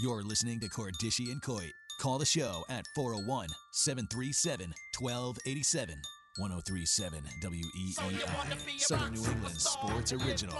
[0.00, 1.72] You're listening to Cordischi and Coit.
[2.00, 5.96] Call the show at 401 737 1287.
[6.36, 8.78] 1037 WEEI.
[8.80, 10.56] Southern New England Sports Original.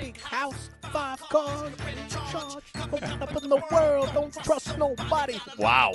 [0.00, 1.72] Big house, five cars,
[2.08, 2.62] charge,
[2.92, 5.40] open up in the world, don't trust nobody.
[5.58, 5.94] Wow.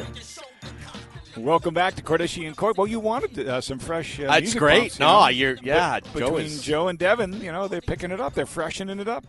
[1.37, 2.77] Welcome back to Cordischi and Coit.
[2.77, 4.19] Well, you wanted uh, some fresh.
[4.19, 4.79] Uh, That's music great.
[4.79, 5.27] bumps, you No, know?
[5.29, 8.33] you're- yeah, But Joe between is- Joe and Devin, you know, they're picking it up.
[8.33, 9.25] They're freshening it up.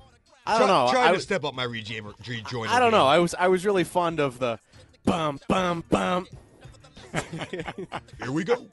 [0.47, 0.89] I don't know.
[0.91, 2.15] Trying I, to step up my rejoiner.
[2.23, 3.05] rejoiner I don't know.
[3.05, 3.07] game.
[3.07, 4.59] I was I was really fond of the
[5.05, 6.27] bum bum bum.
[8.21, 8.67] Here we go.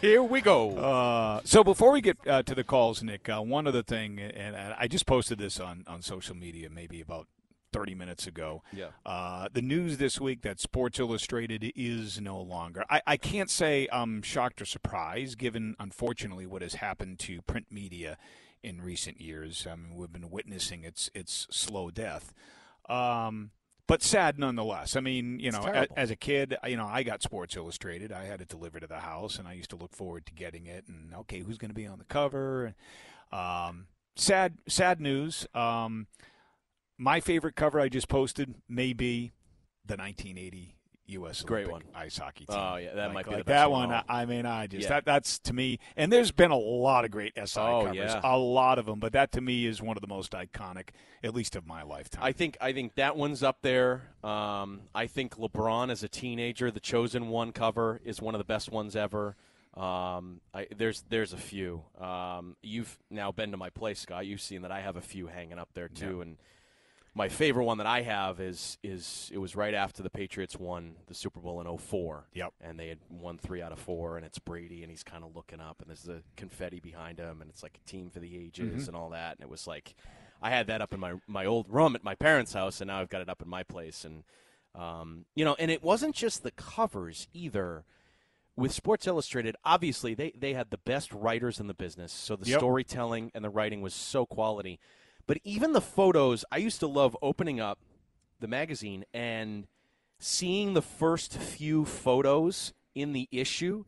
[0.00, 0.76] Here we go.
[0.76, 4.54] Uh, so before we get uh, to the calls, Nick, uh, one other thing, and,
[4.54, 7.26] and I just posted this on, on social media maybe about
[7.72, 8.62] 30 minutes ago.
[8.72, 8.88] Yeah.
[9.04, 12.84] Uh, the news this week that Sports Illustrated is no longer.
[12.90, 17.66] I, I can't say I'm shocked or surprised, given, unfortunately, what has happened to print
[17.70, 18.18] media
[18.62, 19.66] in recent years.
[19.70, 22.32] I mean, we've been witnessing its its slow death.
[22.88, 23.50] Um,
[23.86, 24.96] but sad nonetheless.
[24.96, 28.12] I mean, you It's know, a, as a kid, you know, I got Sports Illustrated.
[28.12, 30.66] I had it delivered to the house, and I used to look forward to getting
[30.66, 30.86] it.
[30.88, 32.74] And okay, who's going to be on the cover?
[33.32, 35.46] Um, sad, sad news.
[35.54, 36.06] Um,
[36.96, 39.32] my favorite cover I just posted may be
[39.84, 40.76] the 1980
[41.06, 41.42] U.S.
[41.42, 42.56] Great Olympic ice hockey team.
[42.58, 43.90] Oh, yeah, that Like- might be like the best that one.
[43.90, 44.04] one.
[44.08, 44.88] I I mean, I just Yeah.
[44.90, 45.78] that that's to me.
[45.96, 48.20] And there's been a lot of great SI Oh, covers, yeah.
[48.22, 49.00] a lot of them.
[49.00, 50.90] But that to me is one of the most iconic,
[51.22, 52.22] at least of my lifetime.
[52.22, 54.10] I think I think that one's up there.
[54.24, 58.44] Um, I think LeBron as a teenager, the chosen one cover is one of the
[58.44, 59.36] best ones ever.
[59.74, 61.82] Um, I, there's there's a few.
[61.98, 64.26] Um, you've now been to my place, Scott.
[64.26, 66.20] You've seen that I have a few hanging up there too.
[66.20, 66.36] And
[67.14, 70.96] my favorite one that I have is is it was right after the Patriots won
[71.06, 72.28] the Super Bowl in 04.
[72.32, 72.52] Yep.
[72.60, 75.36] And they had won three out of four, and it's Brady, and he's kind of
[75.36, 78.36] looking up, and there's the confetti behind him, and it's like a team for the
[78.38, 79.36] ages and all that.
[79.36, 79.94] And it was like,
[80.40, 83.00] I had that up in my my old room at my parents' house, and now
[83.00, 84.04] I've got it up in my place.
[84.04, 84.24] And
[84.74, 87.84] um, you know, and it wasn't just the covers either.
[88.54, 92.46] With Sports Illustrated, obviously they they had the best writers in the business, so the
[92.50, 92.58] Yep.
[92.58, 94.78] storytelling and the writing was so quality.
[95.26, 97.78] But even the photos, I used to love opening up
[98.40, 99.66] the magazine and
[100.18, 103.84] seeing the first few photos in the issue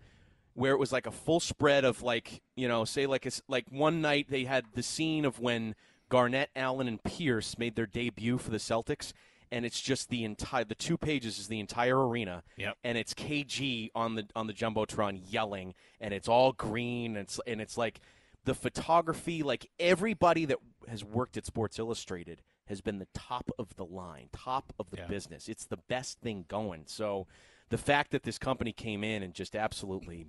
[0.55, 3.65] where it was like a full spread of like you know say like it's like
[3.71, 5.75] one night they had the scene of when
[6.09, 9.13] Garnett, Allen, and Pierce made their debut for the Celtics,
[9.51, 12.77] and it's just the entire the two pages is the entire arena, Yep.
[12.85, 17.41] and it's KG on the on the jumbotron yelling, and it's all green, and it's
[17.49, 18.01] and it's like
[18.45, 23.77] the photography, like everybody that has worked at Sports Illustrated has been the top of
[23.77, 25.07] the line, top of the Yeah.
[25.07, 25.49] business.
[25.49, 26.85] It's the best thing going.
[26.87, 27.27] So
[27.71, 30.27] the fact that this company came in and just absolutely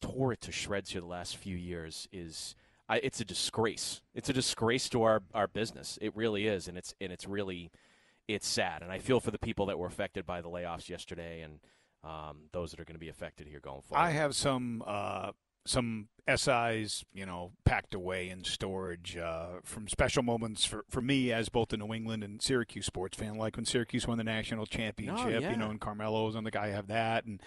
[0.00, 2.54] tore it to shreds here the last few years is
[2.88, 4.00] I, it's a disgrace.
[4.14, 5.96] It's a disgrace to our, our business.
[6.02, 7.70] It really is, and it's and it's really
[8.26, 8.82] it's sad.
[8.82, 11.60] And I feel for the people that were affected by the layoffs yesterday, and
[12.02, 14.02] um, those that are going to be affected here going forward.
[14.02, 15.32] I have some uh,
[15.66, 21.32] some SIs, you know, packed away in storage uh, from special moments for, for me
[21.32, 23.34] as both a New England and Syracuse sports fan.
[23.34, 25.50] Like when Syracuse won the national championship, yeah.
[25.50, 27.42] you know, and Carmelo's on the guy I have that, and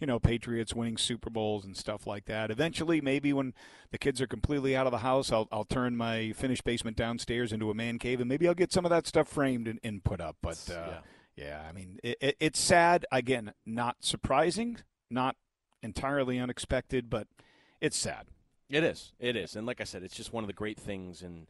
[0.00, 2.50] you know, Patriots winning Super Bowls and stuff like that.
[2.50, 3.52] Eventually, maybe when
[3.90, 7.52] the kids are completely out of the house, I'll I'll turn my finished basement downstairs
[7.52, 10.04] into a man cave, and maybe I'll get some of that stuff framed and, and
[10.04, 10.36] put up.
[10.42, 11.00] But uh,
[11.36, 11.46] yeah.
[11.46, 13.06] yeah, I mean, it, it, it's sad.
[13.10, 14.78] Again, not surprising,
[15.10, 15.36] not
[15.82, 17.26] entirely unexpected, but
[17.80, 18.26] it's sad.
[18.70, 19.12] It is.
[19.18, 19.56] It is.
[19.56, 21.46] And like I said, it's just one of the great things in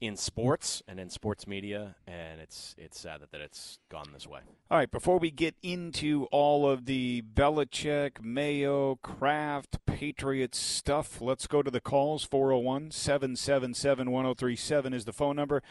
[0.00, 4.26] in sports and in sports media, and it's it's sad that, that it's gone this
[4.26, 4.40] way.
[4.70, 11.46] All right, before we get into all of the Belichick, Mayo, Kraft, Patriots stuff, let's
[11.46, 12.24] go to the calls.
[12.24, 15.62] 401 777 1037 is the phone number.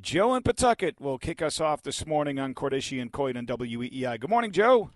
[0.00, 4.20] Joe in Pawtucket will kick us off this morning on Cordischi and Coit WEEI.
[4.20, 4.90] Good morning, Joe.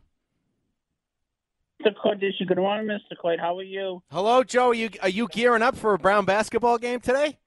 [1.83, 1.95] Mr.
[1.97, 3.17] Cordish, good morning, Mr.
[3.21, 3.39] Coit.
[3.41, 4.03] How are you?
[4.11, 4.69] Hello, Joe.
[4.69, 7.39] Are you are you gearing up for a Brown basketball game today?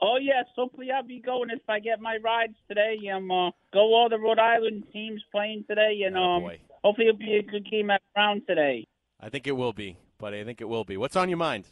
[0.00, 2.96] Oh yes, hopefully I'll be going if I get my rides today.
[3.14, 6.58] Um, uh, go all the Rhode Island teams playing today, and Oh, um, boy.
[6.82, 8.86] hopefully it'll be a good game at Brown today.
[9.20, 10.96] I think it will be, but I think it will be.
[10.96, 11.66] What's on your mind?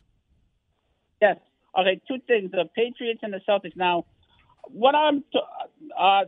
[1.21, 1.39] Yes.
[1.79, 3.77] Okay, two things: the Patriots and the Celtics.
[3.77, 4.05] Now,
[4.69, 5.41] what I'm t-
[5.99, 6.25] uh,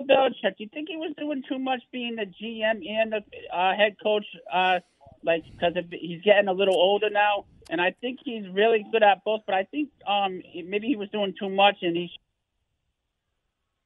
[0.00, 3.76] Belichick, do you think he was doing too much being the GM and the uh,
[3.76, 4.26] head coach?
[4.52, 4.80] Uh,
[5.22, 9.22] like because he's getting a little older now, and I think he's really good at
[9.24, 9.42] both.
[9.46, 12.10] But I think um maybe he was doing too much, and he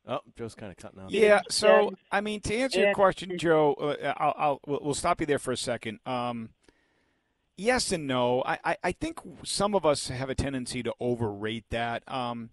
[0.06, 1.10] Oh, Joe's kind of cutting out.
[1.10, 1.40] Yeah.
[1.48, 5.26] So, I mean, to answer your question, Joe, uh, I'll, I'll we'll we'll stop you
[5.26, 5.98] there for a second.
[6.04, 6.50] Um,
[7.56, 8.42] yes and no.
[8.44, 12.02] I, I, I think some of us have a tendency to overrate that.
[12.06, 12.50] Um,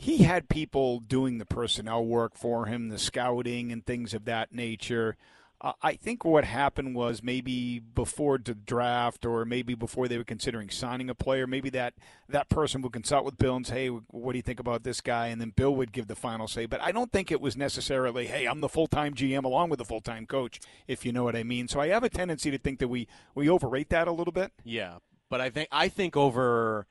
[0.00, 4.50] he had people doing the personnel work for him, the scouting and things of that
[4.50, 5.18] nature.
[5.60, 10.24] Uh, I think what happened was maybe before the draft, or maybe before they were
[10.24, 11.92] considering signing a player, maybe that
[12.30, 15.02] that person would consult with Bill and say, "Hey, what do you think about this
[15.02, 16.64] guy?" And then Bill would give the final say.
[16.64, 19.80] But I don't think it was necessarily, "Hey, I'm the full time GM along with
[19.80, 21.68] the full time coach," if you know what I mean.
[21.68, 24.50] So I have a tendency to think that we we overrate that a little bit.
[24.64, 26.86] Yeah, but I think I think over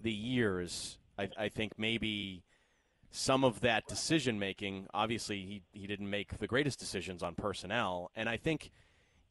[0.00, 2.44] the years, I, I think maybe
[3.12, 4.86] some of that decision making.
[4.92, 8.70] Obviously, he he didn't make the greatest decisions on personnel, and I think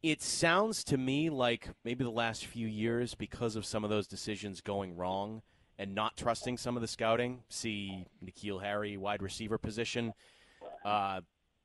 [0.02, 4.08] it sounds to me like maybe the last few years because of some of those
[4.08, 5.42] decisions going wrong
[5.78, 7.44] and not trusting some of the scouting.
[7.50, 10.14] See N'Keal Harry, wide receiver position.
[10.86, 11.22] Uh,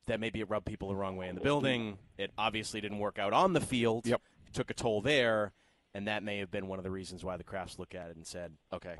[0.06, 1.98] that maybe it rubbed people the wrong way in the building.
[2.16, 4.06] It obviously didn't work out on the field.
[4.06, 4.22] Yep.
[4.52, 5.52] Took a toll there,
[5.94, 8.16] and that may have been one of the reasons why the Krafts look at it
[8.16, 8.94] and said, "Okay,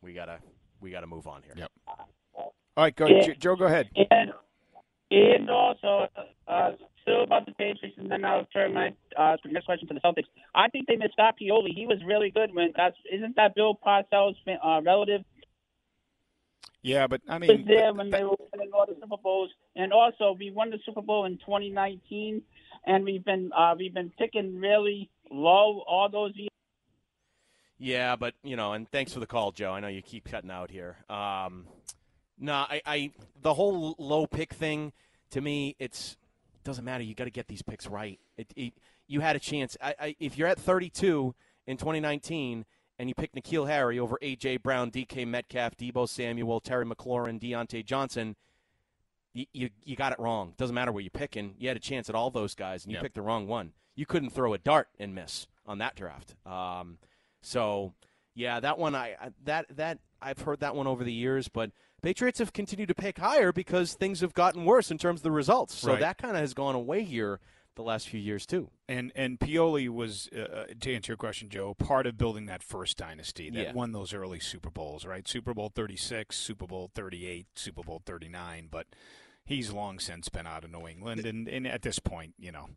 [0.00, 0.38] we gotta
[0.80, 1.70] we gotta move on here." Yep.
[2.76, 3.20] All right, go, Yeah.
[3.22, 3.56] J- Joe.
[3.56, 3.90] Go ahead.
[4.10, 4.32] and
[5.10, 6.08] and also
[6.48, 6.70] uh,
[7.02, 10.24] still about the Patriots, and then I'll turn my uh, next question to the Celtics.
[10.54, 11.74] I think they missed Scott Pioli.
[11.74, 15.22] He was really good when that's isn't that Bill Parcells' uh, relative?
[16.84, 19.92] Yeah, but I was mean, there when they were winning all the Super Bowls, and
[19.92, 22.42] also we won the Super Bowl in 2019,
[22.86, 26.48] and we've been uh, we've been picking really low all those years.
[27.78, 29.72] Yeah, but you know, and thanks for the call, Joe.
[29.72, 30.96] I know you keep cutting out here.
[31.10, 31.66] Um,
[32.38, 34.92] no, I, I the whole low pick thing
[35.30, 36.16] to me, it's
[36.64, 37.02] doesn't matter.
[37.04, 38.20] You got to get these picks right.
[38.36, 38.74] It, it,
[39.08, 39.76] you had a chance.
[39.80, 41.34] I, I, if you're at 32
[41.66, 42.64] in 2019
[42.98, 47.84] and you pick N'Keal Harry over AJ Brown, DK Metcalf, Deebo Samuel, Terry McLaurin, Diontae
[47.84, 48.36] Johnson,
[49.34, 50.54] you, you you got it wrong.
[50.56, 51.54] Doesn't matter where you're picking.
[51.58, 53.02] You had a chance at all those guys, and you Yep.
[53.02, 53.72] picked the wrong one.
[53.96, 56.34] You couldn't throw a dart and miss on that draft.
[56.46, 56.98] Um,
[57.40, 57.94] so
[58.34, 61.70] yeah, that one I I- that that I've heard that one over the years, but
[62.02, 65.30] Patriots have continued to pick higher because things have gotten worse in terms of the
[65.30, 65.74] results.
[65.74, 66.00] So Right.
[66.00, 67.40] that kind of has gone away here
[67.74, 68.70] the last few years too.
[68.88, 72.96] And and Pioli was uh, to answer your question, Joe, part of building that first
[72.98, 73.72] dynasty that Yeah.
[73.72, 75.26] won those early Super Bowls, right?
[75.26, 78.68] Super Bowl thirty six, Super Bowl thirty eight, Super Bowl thirty nine.
[78.70, 78.88] But
[79.44, 82.68] he's long since been out of New England, and, and at this point, you know,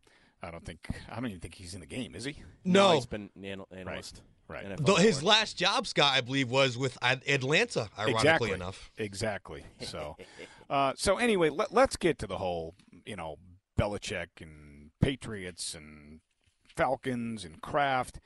[0.42, 2.42] I don't think I don't even think he's in the game, is he?
[2.64, 2.92] No.
[2.94, 3.76] he's been an analyst.
[3.86, 4.20] Right.
[4.48, 5.34] NFL Though his network.
[5.34, 7.88] last job, Scott, I believe, was with Atlanta.
[7.98, 8.52] Ironically exactly.
[8.52, 8.90] enough.
[8.98, 9.64] Exactly.
[9.82, 10.16] So,
[10.70, 13.36] uh, so anyway, let, let's get to the whole, you know,
[13.78, 16.20] Belichick and Patriots and
[16.66, 18.20] Falcons and Kraft.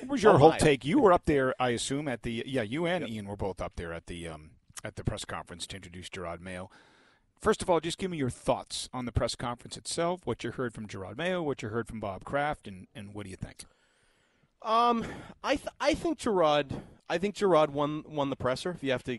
[0.00, 0.58] What was your Oh, whole my.
[0.58, 0.84] take?
[0.84, 2.62] You were up there, I assume, at the yeah.
[2.62, 4.50] You and Ian were both up there at the um,
[4.84, 6.70] at the press conference to introduce Jerod Mayo.
[7.40, 10.22] First of all, just give me your thoughts on the press conference itself.
[10.26, 13.24] What you heard from Jerod Mayo, what you heard from Bob Kraft, and, and what
[13.24, 13.64] do you think?
[14.62, 15.04] Um,
[15.42, 16.82] I th- I think Jerod.
[17.08, 18.70] I think Jerod won won the presser.
[18.70, 19.18] If you have to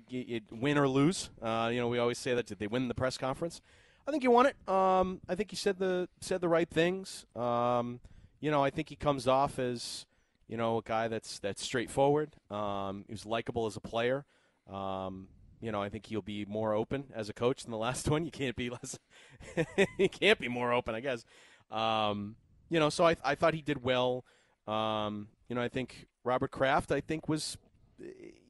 [0.52, 3.18] win or lose, uh, you know we always say that did they win the press
[3.18, 3.62] conference?
[4.08, 4.56] I think he won it.
[4.68, 7.26] Um, I think he said the said the right things.
[7.36, 8.00] Um,
[8.40, 10.06] you know, I think he comes off as
[10.48, 12.36] you know a guy that's that's straightforward.
[12.52, 14.26] Um, he was likable as a player.
[14.72, 15.28] Um,
[15.62, 18.26] you know, I think he'll be more open as a coach than the last one.
[18.26, 19.00] You can't be less.
[19.98, 21.26] he can't be more open, I guess.
[21.72, 22.36] Um,
[22.70, 24.26] you know, so I I thought he did well.
[24.70, 27.58] Um, you know, I think Robert Kraft, I think was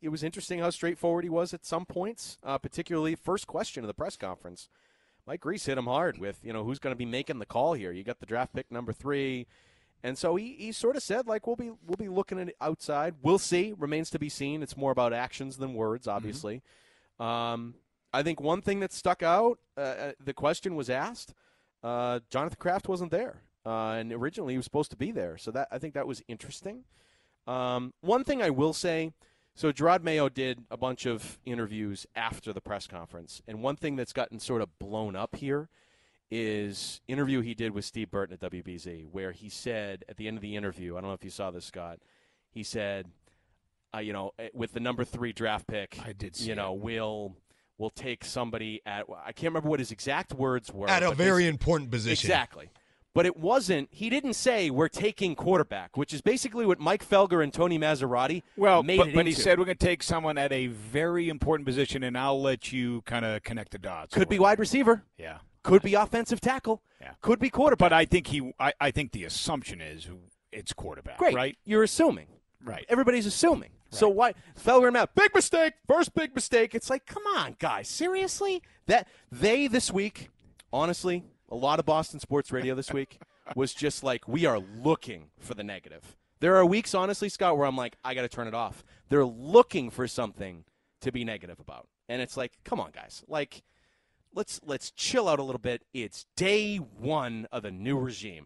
[0.02, 3.88] it was interesting how straightforward he was at some points, uh, particularly first question of
[3.88, 4.70] the press conference.
[5.26, 7.74] Mike Reiss hit him hard with, you know, who's going to be making the call
[7.74, 7.92] here.
[7.92, 9.48] You got the draft pick number three,
[10.04, 12.56] and so he, he sort of said like we'll be we'll be looking at it
[12.60, 13.16] outside.
[13.22, 13.74] We'll see.
[13.78, 14.62] Remains to be seen.
[14.62, 16.62] It's more about actions than words, obviously.
[17.20, 17.76] Um,
[18.14, 21.34] I think one thing that stuck out, uh, uh, the question was asked.
[21.84, 25.38] Uh, Jonathan Kraft wasn't there, uh, and originally he was supposed to be there.
[25.38, 26.86] So that I think that was interesting.
[27.46, 29.12] Um, one thing I will say,
[29.54, 33.96] so Jerod Mayo did a bunch of interviews after the press conference, and one thing
[33.96, 35.70] that's gotten sort of blown up here
[36.32, 40.38] is interview he did with Steve Burton at WBZ, where he said at the end
[40.38, 42.00] of the interview, I don't know if you saw this, Scott.
[42.52, 43.08] He said,
[43.94, 46.74] uh, you know, eh, with the number three draft pick, I did see you know,
[46.74, 46.82] it.
[46.82, 47.36] we'll
[47.78, 50.90] we'll take somebody at I can't remember what his exact words were.
[50.90, 52.28] At a very important position.
[52.28, 52.70] Exactly.
[53.20, 53.90] But it wasn't.
[53.92, 58.44] He didn't say we're taking quarterback, which is basically what Mike Felger and Tony Massarotti
[58.56, 61.66] Well, made but, but he said we're going to take someone at a very important
[61.66, 64.14] position, and I'll let you kind of connect the dots.
[64.14, 65.40] could be wide receiver, Yeah.
[65.64, 67.12] could be offensive tackle, Yeah.
[67.20, 67.90] could be quarterback.
[67.90, 68.54] But I think he.
[68.58, 70.08] I, I think the assumption is
[70.54, 71.18] it's quarterback.
[71.18, 71.58] Great, Right.
[71.66, 72.28] You're assuming.
[72.64, 72.86] Right.
[72.88, 73.72] Everybody's assuming.
[73.92, 74.00] Right.
[74.00, 75.14] So why Felger and Matt?
[75.14, 75.74] Big mistake.
[75.90, 76.74] First big mistake.
[76.74, 78.64] It's like, come on, guys, seriously?
[78.86, 80.30] That they this week,
[80.72, 83.20] honestly, a lot of Boston sports radio this week
[83.56, 86.16] was just like, we are looking for the negative.
[86.40, 88.84] There are weeks, honestly, Scott, where I'm like, I got to turn it off.
[89.10, 90.64] They're looking for something
[91.02, 93.64] to be negative about, and it's like, come on, guys, like.
[94.32, 95.86] Let's let's chill out a little bit.
[95.92, 98.46] It's day one of the new regime.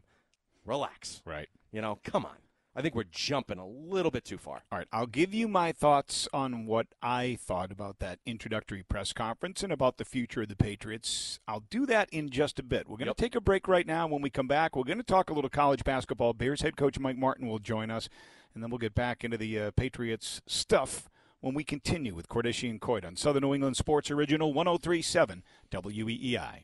[0.66, 1.22] Relax.
[1.26, 1.50] Right.
[1.74, 2.38] You know, come on.
[2.76, 4.64] I think we're jumping a little bit too far.
[4.72, 9.14] All right, I'll give you my thoughts on what I thought about that introductory press
[9.14, 11.40] conference and about the future of the Patriots.
[11.48, 12.88] I'll do that in just a bit.
[12.90, 13.18] We're going to Yep.
[13.18, 14.08] take a break right now.
[14.08, 16.34] When we come back, we're going to talk a little college basketball.
[16.34, 18.10] Bears head coach Mike Martin will join us,
[18.56, 21.10] and then we'll get back into the uh, Patriots stuff
[21.42, 26.64] when we continue with Cordischi and Coit on Southern New England Sports Original 1037 WEEI.